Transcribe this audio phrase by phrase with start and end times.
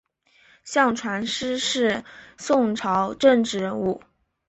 [0.63, 2.03] 向传师是
[2.39, 4.01] 宋朝政治人物。